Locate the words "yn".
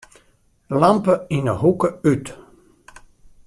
1.37-1.45